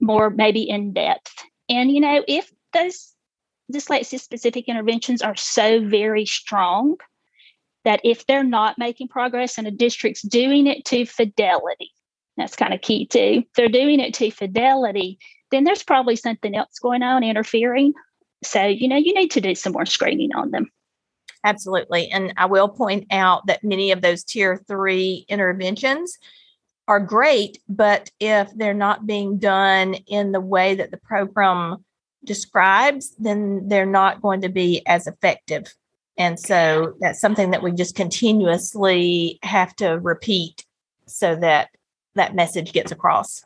more 0.01 0.29
maybe 0.29 0.69
in 0.69 0.93
depth. 0.93 1.33
And, 1.69 1.91
you 1.91 2.01
know, 2.01 2.23
if 2.27 2.51
those 2.73 3.13
dyslexia 3.71 4.19
specific 4.19 4.67
interventions 4.67 5.21
are 5.21 5.35
so 5.35 5.83
very 5.83 6.25
strong 6.25 6.97
that 7.85 8.01
if 8.03 8.25
they're 8.25 8.43
not 8.43 8.77
making 8.77 9.07
progress 9.07 9.57
and 9.57 9.67
a 9.67 9.71
district's 9.71 10.21
doing 10.21 10.67
it 10.67 10.83
to 10.85 11.05
fidelity, 11.05 11.91
that's 12.37 12.55
kind 12.55 12.73
of 12.73 12.81
key 12.81 13.05
too. 13.05 13.43
If 13.45 13.53
they're 13.55 13.69
doing 13.69 13.99
it 13.99 14.13
to 14.15 14.31
fidelity, 14.31 15.17
then 15.51 15.63
there's 15.63 15.83
probably 15.83 16.15
something 16.15 16.55
else 16.55 16.79
going 16.79 17.03
on 17.03 17.23
interfering. 17.23 17.93
So, 18.43 18.65
you 18.65 18.87
know, 18.87 18.97
you 18.97 19.13
need 19.13 19.31
to 19.31 19.41
do 19.41 19.55
some 19.55 19.73
more 19.73 19.85
screening 19.85 20.35
on 20.35 20.51
them. 20.51 20.69
Absolutely. 21.43 22.09
And 22.09 22.33
I 22.37 22.47
will 22.47 22.67
point 22.67 23.05
out 23.11 23.45
that 23.47 23.63
many 23.63 23.91
of 23.91 24.01
those 24.01 24.23
tier 24.23 24.57
three 24.67 25.25
interventions 25.29 26.17
are 26.87 26.99
great, 26.99 27.59
but 27.69 28.11
if 28.19 28.49
they're 28.55 28.73
not 28.73 29.07
being 29.07 29.37
done 29.37 29.93
in 30.07 30.31
the 30.31 30.41
way 30.41 30.75
that 30.75 30.91
the 30.91 30.97
program 30.97 31.83
describes, 32.23 33.15
then 33.17 33.67
they're 33.67 33.85
not 33.85 34.21
going 34.21 34.41
to 34.41 34.49
be 34.49 34.85
as 34.87 35.07
effective. 35.07 35.73
And 36.17 36.39
so 36.39 36.93
that's 36.99 37.21
something 37.21 37.51
that 37.51 37.63
we 37.63 37.71
just 37.71 37.95
continuously 37.95 39.39
have 39.43 39.75
to 39.77 39.99
repeat 39.99 40.65
so 41.07 41.35
that 41.35 41.69
that 42.15 42.35
message 42.35 42.73
gets 42.73 42.91
across. 42.91 43.43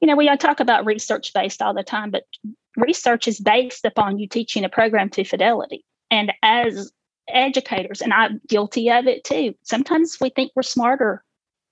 You 0.00 0.06
know, 0.08 0.16
we 0.16 0.28
all 0.28 0.36
talk 0.36 0.60
about 0.60 0.86
research 0.86 1.32
based 1.32 1.60
all 1.60 1.74
the 1.74 1.82
time, 1.82 2.10
but 2.10 2.24
research 2.76 3.28
is 3.28 3.40
based 3.40 3.84
upon 3.84 4.18
you 4.18 4.28
teaching 4.28 4.64
a 4.64 4.68
program 4.68 5.10
to 5.10 5.24
fidelity. 5.24 5.84
And 6.10 6.32
as 6.42 6.92
educators, 7.28 8.00
and 8.00 8.12
I'm 8.12 8.40
guilty 8.48 8.90
of 8.90 9.06
it 9.06 9.24
too. 9.24 9.54
Sometimes 9.62 10.18
we 10.20 10.30
think 10.30 10.52
we're 10.54 10.62
smarter 10.62 11.22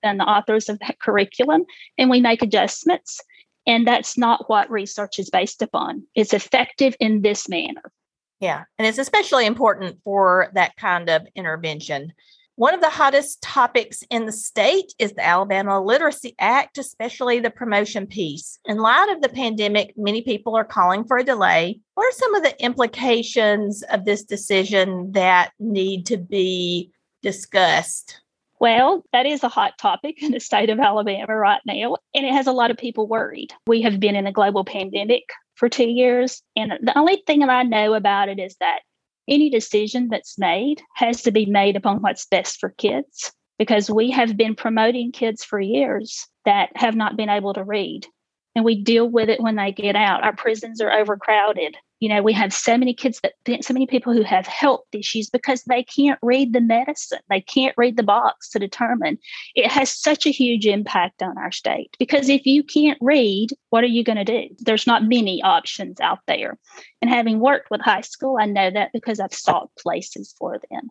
than 0.02 0.18
the 0.18 0.24
authors 0.24 0.68
of 0.68 0.78
that 0.80 0.98
curriculum 1.00 1.64
and 1.96 2.10
we 2.10 2.20
make 2.20 2.42
adjustments. 2.42 3.20
And 3.66 3.86
that's 3.86 4.18
not 4.18 4.48
what 4.48 4.70
research 4.70 5.18
is 5.18 5.30
based 5.30 5.62
upon. 5.62 6.04
It's 6.14 6.34
effective 6.34 6.94
in 7.00 7.22
this 7.22 7.48
manner. 7.48 7.92
Yeah. 8.40 8.64
And 8.78 8.86
it's 8.86 8.98
especially 8.98 9.46
important 9.46 9.98
for 10.04 10.50
that 10.54 10.76
kind 10.76 11.08
of 11.08 11.26
intervention. 11.34 12.12
One 12.56 12.72
of 12.72 12.80
the 12.80 12.88
hottest 12.88 13.42
topics 13.42 14.04
in 14.10 14.26
the 14.26 14.32
state 14.32 14.94
is 15.00 15.12
the 15.12 15.26
Alabama 15.26 15.82
Literacy 15.82 16.36
Act, 16.38 16.78
especially 16.78 17.40
the 17.40 17.50
promotion 17.50 18.06
piece. 18.06 18.60
In 18.64 18.78
light 18.78 19.10
of 19.10 19.22
the 19.22 19.28
pandemic, 19.28 19.92
many 19.96 20.22
people 20.22 20.54
are 20.54 20.64
calling 20.64 21.04
for 21.04 21.18
a 21.18 21.24
delay. 21.24 21.80
What 21.94 22.04
are 22.04 22.16
some 22.16 22.34
of 22.36 22.44
the 22.44 22.62
implications 22.62 23.82
of 23.90 24.04
this 24.04 24.22
decision 24.22 25.10
that 25.12 25.50
need 25.58 26.06
to 26.06 26.16
be 26.16 26.92
discussed? 27.22 28.20
Well, 28.60 29.04
that 29.12 29.26
is 29.26 29.42
a 29.42 29.48
hot 29.48 29.76
topic 29.76 30.22
in 30.22 30.30
the 30.30 30.38
state 30.38 30.70
of 30.70 30.78
Alabama 30.78 31.34
right 31.34 31.60
now, 31.66 31.96
and 32.14 32.24
it 32.24 32.32
has 32.32 32.46
a 32.46 32.52
lot 32.52 32.70
of 32.70 32.76
people 32.76 33.08
worried. 33.08 33.52
We 33.66 33.82
have 33.82 33.98
been 33.98 34.14
in 34.14 34.28
a 34.28 34.32
global 34.32 34.64
pandemic 34.64 35.24
for 35.56 35.68
two 35.68 35.88
years, 35.88 36.40
and 36.54 36.72
the 36.80 36.96
only 36.96 37.20
thing 37.26 37.40
that 37.40 37.50
I 37.50 37.64
know 37.64 37.94
about 37.94 38.28
it 38.28 38.38
is 38.38 38.54
that 38.60 38.82
any 39.28 39.50
decision 39.50 40.08
that's 40.10 40.38
made 40.38 40.82
has 40.94 41.22
to 41.22 41.30
be 41.30 41.46
made 41.46 41.76
upon 41.76 42.02
what's 42.02 42.26
best 42.26 42.58
for 42.58 42.70
kids 42.70 43.32
because 43.58 43.90
we 43.90 44.10
have 44.10 44.36
been 44.36 44.54
promoting 44.54 45.12
kids 45.12 45.44
for 45.44 45.60
years 45.60 46.26
that 46.44 46.70
have 46.76 46.96
not 46.96 47.16
been 47.16 47.28
able 47.28 47.54
to 47.54 47.64
read 47.64 48.06
and 48.54 48.64
we 48.64 48.82
deal 48.82 49.08
with 49.08 49.28
it 49.28 49.40
when 49.40 49.56
they 49.56 49.72
get 49.72 49.96
out. 49.96 50.22
Our 50.22 50.34
prisons 50.34 50.80
are 50.80 50.92
overcrowded 50.92 51.76
you 52.04 52.10
know 52.10 52.20
we 52.20 52.34
have 52.34 52.52
so 52.52 52.76
many 52.76 52.92
kids 52.92 53.18
that 53.22 53.64
so 53.64 53.72
many 53.72 53.86
people 53.86 54.12
who 54.12 54.24
have 54.24 54.46
health 54.46 54.84
issues 54.92 55.30
because 55.30 55.62
they 55.62 55.82
can't 55.82 56.18
read 56.20 56.52
the 56.52 56.60
medicine. 56.60 57.20
They 57.30 57.40
can't 57.40 57.74
read 57.78 57.96
the 57.96 58.02
box 58.02 58.50
to 58.50 58.58
determine. 58.58 59.16
It 59.54 59.70
has 59.70 59.88
such 59.88 60.26
a 60.26 60.30
huge 60.30 60.66
impact 60.66 61.22
on 61.22 61.38
our 61.38 61.50
state 61.50 61.96
because 61.98 62.28
if 62.28 62.44
you 62.44 62.62
can't 62.62 62.98
read 63.00 63.48
what 63.70 63.84
are 63.84 63.86
you 63.86 64.04
going 64.04 64.18
to 64.18 64.24
do? 64.24 64.54
There's 64.58 64.86
not 64.86 65.08
many 65.08 65.42
options 65.42 65.98
out 65.98 66.18
there. 66.26 66.58
And 67.00 67.10
having 67.10 67.40
worked 67.40 67.70
with 67.70 67.80
high 67.80 68.02
school 68.02 68.36
i 68.38 68.44
know 68.44 68.70
that 68.70 68.90
because 68.92 69.18
i've 69.18 69.32
sought 69.32 69.70
places 69.78 70.34
for 70.38 70.60
them. 70.70 70.90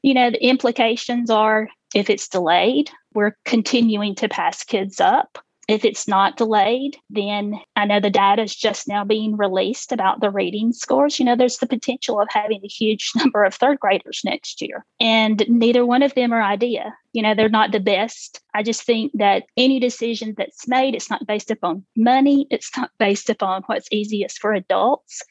You 0.00 0.14
know 0.14 0.30
the 0.30 0.42
implications 0.42 1.28
are 1.28 1.68
if 1.94 2.08
it's 2.08 2.26
delayed 2.26 2.90
we're 3.12 3.36
continuing 3.44 4.14
to 4.14 4.30
pass 4.30 4.64
kids 4.64 4.98
up 4.98 5.43
if 5.66 5.84
it's 5.84 6.06
not 6.06 6.36
delayed, 6.36 6.96
then 7.08 7.58
I 7.74 7.86
know 7.86 8.00
the 8.00 8.10
data 8.10 8.42
is 8.42 8.54
just 8.54 8.86
now 8.86 9.04
being 9.04 9.36
released 9.36 9.92
about 9.92 10.20
the 10.20 10.30
reading 10.30 10.72
scores. 10.72 11.18
You 11.18 11.24
know, 11.24 11.36
there's 11.36 11.58
the 11.58 11.66
potential 11.66 12.20
of 12.20 12.28
having 12.30 12.60
a 12.62 12.68
huge 12.68 13.10
number 13.16 13.44
of 13.44 13.54
third 13.54 13.80
graders 13.80 14.22
next 14.24 14.60
year, 14.60 14.84
and 15.00 15.42
neither 15.48 15.86
one 15.86 16.02
of 16.02 16.14
them 16.14 16.32
are 16.32 16.42
idea. 16.42 16.94
You 17.12 17.22
know, 17.22 17.34
they're 17.34 17.48
not 17.48 17.72
the 17.72 17.80
best. 17.80 18.40
I 18.54 18.62
just 18.62 18.82
think 18.82 19.12
that 19.14 19.44
any 19.56 19.80
decision 19.80 20.34
that's 20.36 20.68
made, 20.68 20.94
it's 20.94 21.10
not 21.10 21.26
based 21.26 21.50
upon 21.50 21.84
money, 21.96 22.46
it's 22.50 22.70
not 22.76 22.90
based 22.98 23.30
upon 23.30 23.62
what's 23.66 23.88
easiest 23.90 24.38
for 24.38 24.52
adults. 24.52 25.22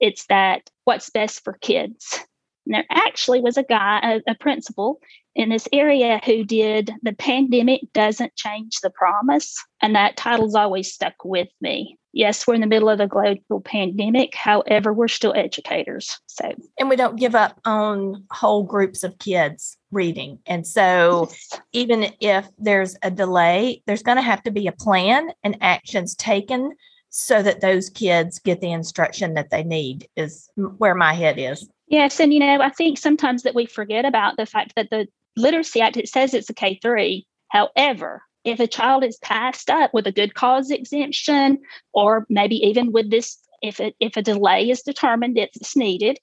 It's 0.00 0.26
that 0.26 0.70
what's 0.84 1.10
best 1.10 1.44
for 1.44 1.54
kids. 1.54 2.20
And 2.66 2.74
there 2.74 2.84
actually 2.90 3.40
was 3.40 3.56
a 3.56 3.62
guy, 3.62 4.20
a, 4.26 4.32
a 4.32 4.34
principal 4.34 5.00
in 5.34 5.48
this 5.48 5.68
area 5.72 6.20
who 6.24 6.44
did 6.44 6.92
The 7.02 7.12
Pandemic 7.12 7.82
Doesn't 7.92 8.34
Change 8.36 8.80
the 8.82 8.90
Promise. 8.90 9.56
And 9.80 9.94
that 9.94 10.16
title's 10.16 10.54
always 10.54 10.92
stuck 10.92 11.24
with 11.24 11.48
me. 11.60 11.96
Yes, 12.12 12.44
we're 12.46 12.54
in 12.54 12.60
the 12.60 12.66
middle 12.66 12.88
of 12.88 12.98
a 12.98 13.06
global 13.06 13.60
pandemic. 13.60 14.34
However, 14.34 14.92
we're 14.92 15.06
still 15.06 15.32
educators. 15.36 16.18
So, 16.26 16.52
and 16.78 16.88
we 16.88 16.96
don't 16.96 17.20
give 17.20 17.36
up 17.36 17.60
on 17.64 18.24
whole 18.32 18.64
groups 18.64 19.04
of 19.04 19.18
kids 19.18 19.76
reading. 19.92 20.40
And 20.46 20.66
so, 20.66 21.28
yes. 21.30 21.60
even 21.72 22.12
if 22.20 22.48
there's 22.58 22.96
a 23.02 23.12
delay, 23.12 23.82
there's 23.86 24.02
going 24.02 24.16
to 24.16 24.22
have 24.22 24.42
to 24.42 24.50
be 24.50 24.66
a 24.66 24.72
plan 24.72 25.30
and 25.44 25.56
actions 25.60 26.16
taken 26.16 26.72
so 27.10 27.42
that 27.42 27.60
those 27.60 27.90
kids 27.90 28.40
get 28.40 28.60
the 28.60 28.72
instruction 28.72 29.34
that 29.34 29.50
they 29.50 29.62
need, 29.62 30.08
is 30.16 30.50
where 30.56 30.94
my 30.96 31.14
head 31.14 31.38
is. 31.38 31.68
Yes. 31.86 32.20
And, 32.20 32.32
you 32.32 32.40
know, 32.40 32.60
I 32.60 32.70
think 32.70 32.98
sometimes 32.98 33.42
that 33.42 33.54
we 33.54 33.66
forget 33.66 34.04
about 34.04 34.36
the 34.36 34.46
fact 34.46 34.74
that 34.76 34.90
the 34.90 35.06
Literacy 35.36 35.80
Act, 35.80 35.96
it 35.96 36.08
says 36.08 36.34
it's 36.34 36.50
a 36.50 36.54
K 36.54 36.78
3. 36.82 37.26
However, 37.48 38.22
if 38.44 38.60
a 38.60 38.66
child 38.66 39.04
is 39.04 39.18
passed 39.18 39.70
up 39.70 39.92
with 39.92 40.06
a 40.06 40.12
good 40.12 40.34
cause 40.34 40.70
exemption, 40.70 41.58
or 41.92 42.26
maybe 42.28 42.56
even 42.56 42.92
with 42.92 43.10
this, 43.10 43.38
if, 43.62 43.80
it, 43.80 43.94
if 44.00 44.16
a 44.16 44.22
delay 44.22 44.70
is 44.70 44.82
determined, 44.82 45.36
it's 45.36 45.76
needed, 45.76 46.18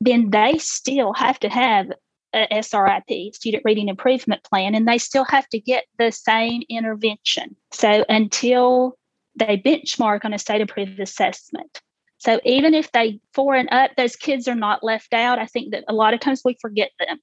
then 0.00 0.30
they 0.30 0.58
still 0.58 1.14
have 1.14 1.38
to 1.40 1.48
have 1.48 1.90
a 2.34 2.46
SRIP, 2.50 3.34
Student 3.34 3.62
Reading 3.64 3.88
Improvement 3.88 4.42
Plan, 4.42 4.74
and 4.74 4.86
they 4.86 4.98
still 4.98 5.24
have 5.24 5.48
to 5.50 5.60
get 5.60 5.84
the 5.98 6.10
same 6.10 6.62
intervention. 6.68 7.56
So 7.72 8.04
until 8.08 8.98
they 9.36 9.56
benchmark 9.56 10.24
on 10.24 10.34
a 10.34 10.38
state 10.38 10.60
approved 10.60 11.00
assessment. 11.00 11.80
So 12.18 12.40
even 12.44 12.74
if 12.74 12.90
they 12.92 13.20
four 13.32 13.54
and 13.54 13.68
up, 13.72 13.92
those 13.96 14.16
kids 14.16 14.48
are 14.48 14.54
not 14.54 14.84
left 14.84 15.12
out. 15.12 15.38
I 15.38 15.46
think 15.46 15.72
that 15.72 15.84
a 15.88 15.92
lot 15.92 16.14
of 16.14 16.20
times 16.20 16.42
we 16.44 16.56
forget 16.60 16.90
them 16.98 17.18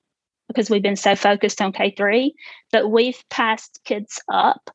because 0.51 0.69
we've 0.69 0.81
been 0.81 0.95
so 0.95 1.15
focused 1.15 1.61
on 1.61 1.73
K3, 1.73 2.31
but 2.71 2.89
we've 2.89 3.21
passed 3.29 3.79
kids 3.85 4.21
up, 4.31 4.69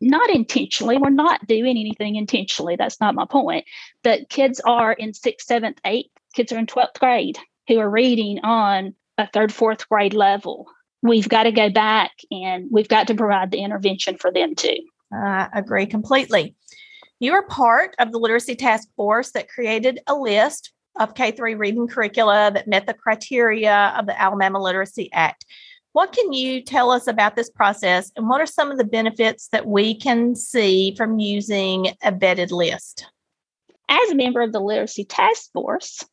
not 0.00 0.30
intentionally. 0.30 0.98
We're 0.98 1.10
not 1.10 1.46
doing 1.46 1.76
anything 1.76 2.16
intentionally. 2.16 2.76
That's 2.76 3.00
not 3.00 3.14
my 3.14 3.26
point. 3.26 3.64
But 4.02 4.28
kids 4.28 4.60
are 4.60 4.92
in 4.92 5.14
sixth, 5.14 5.46
seventh, 5.46 5.78
eighth, 5.84 6.10
kids 6.34 6.52
are 6.52 6.58
in 6.58 6.66
12th 6.66 6.98
grade 6.98 7.38
who 7.68 7.78
are 7.78 7.90
reading 7.90 8.40
on 8.44 8.94
a 9.18 9.28
third, 9.28 9.52
fourth 9.52 9.88
grade 9.88 10.14
level. 10.14 10.66
We've 11.02 11.28
got 11.28 11.44
to 11.44 11.52
go 11.52 11.70
back 11.70 12.12
and 12.30 12.68
we've 12.70 12.88
got 12.88 13.06
to 13.08 13.14
provide 13.14 13.50
the 13.50 13.62
intervention 13.62 14.16
for 14.16 14.32
them 14.32 14.54
too. 14.54 14.76
I 15.12 15.48
agree 15.52 15.86
completely. 15.86 16.54
You 17.18 17.32
are 17.32 17.46
part 17.46 17.94
of 17.98 18.12
the 18.12 18.18
literacy 18.18 18.56
task 18.56 18.88
force 18.96 19.30
that 19.32 19.48
created 19.48 20.00
a 20.06 20.14
list 20.14 20.72
of 20.98 21.14
K 21.14 21.30
3 21.30 21.54
reading 21.54 21.88
curricula 21.88 22.50
that 22.52 22.68
met 22.68 22.86
the 22.86 22.94
criteria 22.94 23.94
of 23.98 24.06
the 24.06 24.20
Alabama 24.20 24.60
Literacy 24.60 25.10
Act. 25.12 25.44
What 25.92 26.12
can 26.12 26.32
you 26.32 26.62
tell 26.62 26.90
us 26.90 27.06
about 27.06 27.36
this 27.36 27.48
process 27.48 28.12
and 28.16 28.28
what 28.28 28.40
are 28.40 28.46
some 28.46 28.70
of 28.70 28.78
the 28.78 28.84
benefits 28.84 29.48
that 29.48 29.66
we 29.66 29.98
can 29.98 30.34
see 30.34 30.94
from 30.94 31.18
using 31.18 31.88
a 32.02 32.12
vetted 32.12 32.50
list? 32.50 33.06
As 33.88 34.10
a 34.10 34.14
member 34.14 34.42
of 34.42 34.52
the 34.52 34.60
Literacy 34.60 35.04
Task 35.04 35.50
Force, 35.52 36.04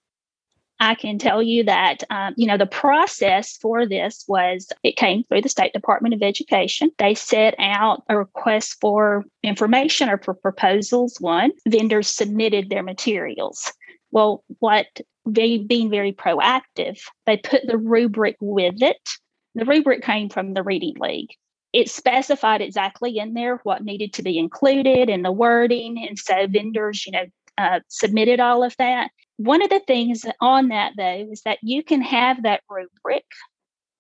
I 0.80 0.96
can 0.96 1.18
tell 1.18 1.42
you 1.42 1.64
that, 1.64 2.04
um, 2.10 2.34
you 2.36 2.46
know, 2.46 2.58
the 2.58 2.66
process 2.66 3.58
for 3.58 3.86
this 3.86 4.26
was 4.28 4.68
it 4.84 4.98
came 4.98 5.24
through 5.24 5.42
the 5.42 5.50
State 5.50 5.74
Department 5.74 6.14
of 6.14 6.22
Education. 6.22 6.92
They 6.98 7.14
set 7.16 7.56
out 7.58 8.04
a 8.10 8.18
request 8.18 8.78
for 8.82 9.24
information 9.44 10.10
or 10.10 10.18
for 10.18 10.34
proposals. 10.34 11.18
One, 11.20 11.52
vendors 11.68 12.10
submitted 12.10 12.70
their 12.70 12.84
materials. 12.84 13.72
Well, 14.14 14.44
what 14.60 14.86
they 15.26 15.58
being 15.58 15.90
very 15.90 16.14
proactive, 16.14 17.00
they 17.26 17.38
put 17.38 17.66
the 17.66 17.80
rubric 17.80 18.38
with 18.40 18.82
it. 18.82 19.10
The 19.56 19.66
rubric 19.66 20.04
came 20.04 20.30
from 20.30 20.54
the 20.54 20.62
Reading 20.62 20.96
League. 21.00 21.32
It 21.74 21.90
specified 21.90 22.62
exactly 22.62 23.18
in 23.18 23.34
there 23.34 23.60
what 23.64 23.84
needed 23.84 24.14
to 24.14 24.22
be 24.22 24.38
included 24.38 25.10
in 25.10 25.24
the 25.24 25.32
wording. 25.32 26.06
And 26.08 26.20
so 26.20 26.46
vendors, 26.48 27.08
you 27.08 27.12
know, 27.14 27.26
uh, 27.58 27.80
submitted 27.88 28.40
all 28.40 28.64
of 28.64 28.76
that. 28.78 29.10
One 29.38 29.64
of 29.64 29.72
the 29.72 29.82
things 29.88 30.26
on 30.40 30.68
that, 30.68 30.94
though, 30.96 31.28
is 31.32 31.42
that 31.42 31.58
you 31.64 31.84
can 31.84 32.04
have 32.04 32.44
that 32.44 32.62
rubric, 32.70 33.26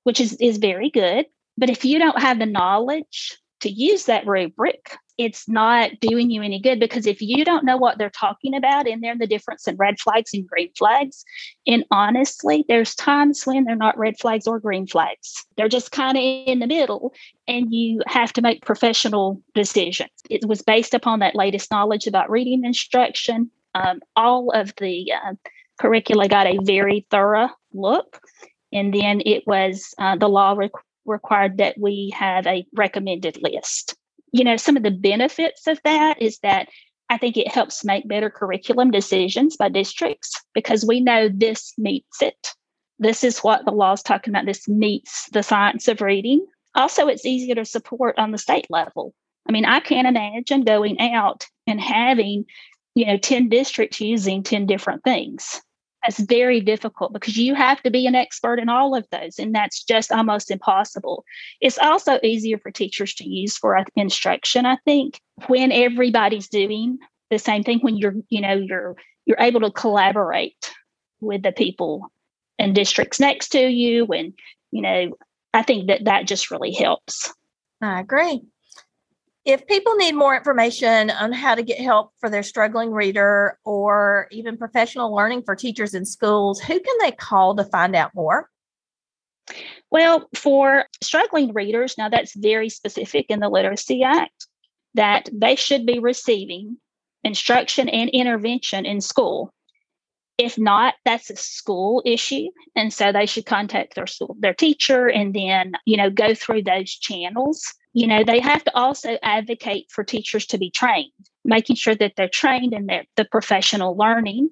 which 0.03 0.21
is, 0.21 0.33
is 0.33 0.57
very 0.57 0.91
good. 0.91 1.25
But 1.57 1.71
if 1.71 1.85
you 1.85 1.97
don't 1.97 2.21
have 2.21 2.37
the 2.37 2.45
knowledge 2.45 3.39
to 3.61 3.69
use 3.69 4.05
that 4.05 4.27
rubric, 4.27 4.95
it's 5.17 5.47
not 5.47 5.91
doing 5.99 6.31
you 6.31 6.41
any 6.41 6.59
good 6.59 6.79
because 6.79 7.05
if 7.05 7.21
you 7.21 7.45
don't 7.45 7.65
know 7.65 7.77
what 7.77 7.97
they're 7.97 8.09
talking 8.09 8.55
about 8.55 8.87
in 8.87 9.01
there, 9.01 9.17
the 9.17 9.27
difference 9.27 9.67
in 9.67 9.75
red 9.77 9.99
flags 9.99 10.33
and 10.33 10.47
green 10.47 10.71
flags, 10.77 11.23
and 11.67 11.85
honestly, 11.91 12.65
there's 12.67 12.95
times 12.95 13.43
when 13.45 13.63
they're 13.63 13.75
not 13.75 13.97
red 13.97 14.15
flags 14.19 14.47
or 14.47 14.59
green 14.59 14.87
flags. 14.87 15.45
They're 15.55 15.69
just 15.69 15.91
kind 15.91 16.17
of 16.17 16.23
in 16.23 16.59
the 16.59 16.67
middle, 16.67 17.13
and 17.47 17.71
you 17.71 18.01
have 18.07 18.33
to 18.33 18.41
make 18.41 18.65
professional 18.65 19.41
decisions. 19.53 20.11
It 20.29 20.47
was 20.47 20.61
based 20.61 20.93
upon 20.93 21.19
that 21.19 21.35
latest 21.35 21.69
knowledge 21.69 22.07
about 22.07 22.31
reading 22.31 22.65
instruction. 22.65 23.51
Um, 23.75 24.01
all 24.15 24.51
of 24.51 24.73
the 24.77 25.11
uh, 25.11 25.33
curricula 25.79 26.27
got 26.27 26.47
a 26.47 26.59
very 26.63 27.05
thorough 27.11 27.49
look, 27.73 28.19
and 28.71 28.93
then 28.93 29.21
it 29.25 29.45
was 29.45 29.93
uh, 29.99 30.15
the 30.15 30.29
law 30.29 30.53
re- 30.53 30.69
required 31.05 31.57
that 31.57 31.77
we 31.77 32.11
have 32.15 32.47
a 32.47 32.65
recommended 32.73 33.37
list 33.41 33.95
you 34.33 34.43
know, 34.43 34.57
some 34.57 34.75
of 34.75 34.83
the 34.83 34.91
benefits 34.91 35.67
of 35.67 35.79
that 35.83 36.21
is 36.21 36.39
that 36.39 36.67
I 37.09 37.17
think 37.17 37.37
it 37.37 37.47
helps 37.47 37.85
make 37.85 38.07
better 38.07 38.29
curriculum 38.29 38.89
decisions 38.89 39.55
by 39.55 39.69
districts 39.69 40.33
because 40.53 40.83
we 40.83 40.99
know 40.99 41.29
this 41.29 41.73
meets 41.77 42.21
it. 42.21 42.49
This 42.97 43.23
is 43.23 43.39
what 43.39 43.63
the 43.63 43.71
law 43.71 43.93
is 43.93 44.01
talking 44.01 44.33
about. 44.33 44.47
This 44.47 44.67
meets 44.67 45.29
the 45.29 45.43
science 45.43 45.87
of 45.87 46.01
reading. 46.01 46.45
Also, 46.73 47.07
it's 47.07 47.25
easier 47.25 47.55
to 47.55 47.65
support 47.65 48.17
on 48.17 48.31
the 48.31 48.37
state 48.39 48.65
level. 48.69 49.13
I 49.47 49.51
mean, 49.51 49.65
I 49.65 49.79
can't 49.79 50.07
imagine 50.07 50.63
going 50.63 50.99
out 50.99 51.45
and 51.67 51.79
having, 51.79 52.45
you 52.95 53.05
know, 53.05 53.17
10 53.17 53.49
districts 53.49 54.01
using 54.01 54.41
10 54.41 54.65
different 54.65 55.03
things. 55.03 55.61
That's 56.03 56.19
very 56.19 56.59
difficult 56.59 57.13
because 57.13 57.37
you 57.37 57.55
have 57.55 57.81
to 57.83 57.89
be 57.89 58.05
an 58.07 58.15
expert 58.15 58.59
in 58.59 58.69
all 58.69 58.95
of 58.95 59.07
those, 59.11 59.39
and 59.39 59.55
that's 59.55 59.83
just 59.83 60.11
almost 60.11 60.51
impossible. 60.51 61.23
It's 61.61 61.77
also 61.77 62.19
easier 62.21 62.57
for 62.57 62.71
teachers 62.71 63.13
to 63.15 63.27
use 63.27 63.57
for 63.57 63.83
instruction, 63.95 64.65
I 64.65 64.77
think, 64.85 65.19
when 65.47 65.71
everybody's 65.71 66.49
doing 66.49 66.97
the 67.29 67.39
same 67.39 67.63
thing, 67.63 67.79
when 67.79 67.95
you're, 67.95 68.15
you 68.29 68.41
know, 68.41 68.53
you're 68.53 68.95
you're 69.25 69.39
able 69.39 69.61
to 69.61 69.71
collaborate 69.71 70.73
with 71.21 71.43
the 71.43 71.51
people 71.51 72.11
and 72.59 72.75
districts 72.75 73.19
next 73.19 73.49
to 73.49 73.59
you 73.59 74.05
and 74.07 74.33
you 74.71 74.81
know 74.81 75.11
i 75.53 75.61
think 75.61 75.87
that 75.87 76.05
that 76.05 76.27
just 76.27 76.51
really 76.51 76.73
helps. 76.73 77.33
Ah, 77.81 77.97
I 77.97 77.99
agree 78.01 78.41
if 79.45 79.67
people 79.67 79.95
need 79.95 80.15
more 80.15 80.35
information 80.35 81.09
on 81.09 81.33
how 81.33 81.55
to 81.55 81.63
get 81.63 81.79
help 81.79 82.11
for 82.19 82.29
their 82.29 82.43
struggling 82.43 82.91
reader 82.91 83.57
or 83.65 84.27
even 84.31 84.57
professional 84.57 85.13
learning 85.13 85.43
for 85.43 85.55
teachers 85.55 85.93
in 85.93 86.05
schools, 86.05 86.61
who 86.61 86.79
can 86.79 86.97
they 87.01 87.11
call 87.11 87.55
to 87.55 87.65
find 87.65 87.95
out 87.95 88.15
more? 88.15 88.49
Well, 89.91 90.29
for 90.33 90.85
struggling 91.01 91.53
readers, 91.53 91.97
now 91.97 92.07
that's 92.07 92.35
very 92.35 92.69
specific 92.69 93.25
in 93.29 93.41
the 93.41 93.49
Literacy 93.49 94.03
Act 94.03 94.47
that 94.93 95.27
they 95.33 95.55
should 95.55 95.85
be 95.85 95.99
receiving 95.99 96.77
instruction 97.23 97.89
and 97.89 98.09
intervention 98.11 98.85
in 98.85 99.01
school. 99.01 99.53
If 100.37 100.57
not, 100.57 100.95
that's 101.03 101.29
a 101.29 101.35
school 101.35 102.01
issue. 102.05 102.47
And 102.75 102.93
so 102.93 103.11
they 103.11 103.25
should 103.25 103.45
contact 103.45 103.95
their 103.95 104.07
school, 104.07 104.35
their 104.39 104.53
teacher, 104.53 105.07
and 105.07 105.33
then, 105.33 105.73
you 105.85 105.97
know, 105.97 106.09
go 106.09 106.33
through 106.33 106.63
those 106.63 106.91
channels 106.91 107.73
you 107.93 108.07
know 108.07 108.23
they 108.23 108.39
have 108.39 108.63
to 108.63 108.75
also 108.75 109.17
advocate 109.23 109.87
for 109.89 110.03
teachers 110.03 110.45
to 110.45 110.57
be 110.57 110.69
trained 110.69 111.11
making 111.45 111.75
sure 111.75 111.95
that 111.95 112.13
they're 112.15 112.29
trained 112.29 112.73
in 112.73 112.85
their 112.85 113.05
the 113.15 113.25
professional 113.25 113.95
learning 113.95 114.49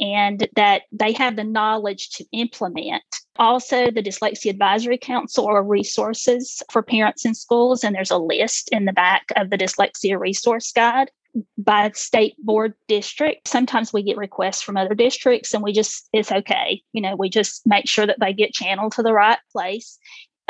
and 0.00 0.48
that 0.56 0.82
they 0.92 1.12
have 1.12 1.36
the 1.36 1.44
knowledge 1.44 2.08
to 2.10 2.24
implement. 2.32 3.02
Also 3.36 3.90
the 3.90 4.02
dyslexia 4.02 4.50
advisory 4.50 4.98
council 4.98 5.44
or 5.44 5.62
resources 5.62 6.62
for 6.72 6.82
parents 6.82 7.26
in 7.26 7.34
schools 7.34 7.84
and 7.84 7.94
there's 7.94 8.10
a 8.10 8.18
list 8.18 8.70
in 8.72 8.86
the 8.86 8.92
back 8.92 9.24
of 9.36 9.50
the 9.50 9.58
dyslexia 9.58 10.18
resource 10.18 10.72
guide 10.72 11.10
by 11.58 11.88
state 11.94 12.34
board 12.38 12.74
district 12.88 13.46
sometimes 13.46 13.92
we 13.92 14.02
get 14.02 14.16
requests 14.16 14.62
from 14.62 14.76
other 14.76 14.96
districts 14.96 15.54
and 15.54 15.62
we 15.62 15.72
just 15.72 16.08
it's 16.12 16.32
okay. 16.32 16.82
You 16.92 17.02
know 17.02 17.14
we 17.14 17.28
just 17.28 17.62
make 17.66 17.86
sure 17.86 18.06
that 18.06 18.18
they 18.18 18.32
get 18.32 18.52
channeled 18.52 18.92
to 18.92 19.02
the 19.02 19.12
right 19.12 19.38
place 19.52 19.98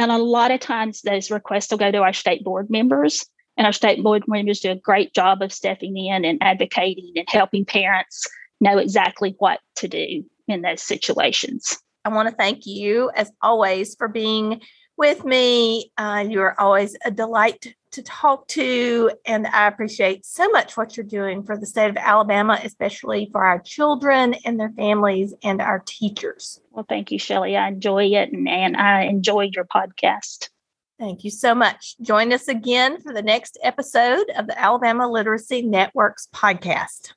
and 0.01 0.11
a 0.11 0.17
lot 0.17 0.51
of 0.51 0.61
times 0.61 1.03
those 1.03 1.31
requests 1.31 1.71
will 1.71 1.77
go 1.77 1.91
to 1.91 1.99
our 1.99 2.15
state 2.15 2.43
board 2.43 2.71
members. 2.71 3.27
And 3.59 3.67
our 3.67 3.73
state 3.73 4.03
board 4.03 4.25
members 4.27 4.61
do 4.61 4.71
a 4.71 4.77
great 4.77 5.13
job 5.13 5.43
of 5.43 5.53
stepping 5.53 5.95
in 5.99 6.25
and 6.25 6.39
advocating 6.41 7.13
and 7.17 7.27
helping 7.29 7.67
parents 7.67 8.27
know 8.63 8.79
exactly 8.79 9.35
what 9.39 9.61
to 9.77 9.89
do 9.89 10.25
in 10.49 10.63
those 10.63 10.83
situations. 10.83 11.79
I 12.07 12.09
want 12.09 12.31
to 12.31 12.35
thank 12.35 12.65
you, 12.65 13.11
as 13.15 13.31
always, 13.43 13.95
for 13.97 14.09
being 14.09 14.63
with 15.01 15.25
me. 15.25 15.91
Uh, 15.97 16.27
you're 16.29 16.55
always 16.61 16.95
a 17.07 17.11
delight 17.11 17.75
to 17.93 18.03
talk 18.03 18.47
to, 18.49 19.11
and 19.25 19.47
I 19.47 19.67
appreciate 19.67 20.27
so 20.27 20.47
much 20.51 20.77
what 20.77 20.95
you're 20.95 21.07
doing 21.07 21.43
for 21.43 21.57
the 21.57 21.65
state 21.65 21.89
of 21.89 21.97
Alabama, 21.97 22.61
especially 22.63 23.31
for 23.33 23.43
our 23.43 23.59
children 23.59 24.35
and 24.45 24.61
their 24.61 24.71
families 24.77 25.33
and 25.43 25.63
our 25.63 25.83
teachers. 25.87 26.61
Well, 26.71 26.85
thank 26.87 27.11
you, 27.11 27.19
Shelley. 27.19 27.57
I 27.57 27.69
enjoy 27.69 28.09
it, 28.09 28.31
and, 28.31 28.47
and 28.47 28.77
I 28.77 29.05
enjoy 29.05 29.49
your 29.53 29.65
podcast. 29.65 30.51
Thank 30.99 31.25
you 31.25 31.31
so 31.31 31.55
much. 31.55 31.97
Join 32.03 32.31
us 32.31 32.47
again 32.47 33.01
for 33.01 33.15
the 33.15 33.23
next 33.23 33.57
episode 33.63 34.27
of 34.37 34.49
the 34.49 34.61
Alabama 34.61 35.11
Literacy 35.11 35.63
Networks 35.63 36.29
podcast. 36.35 37.15